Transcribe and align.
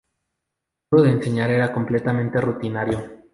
El 0.89 0.95
modo 0.97 1.03
de 1.07 1.11
enseñar 1.17 1.51
era 1.51 1.71
completamente 1.71 2.41
rutinario. 2.41 3.21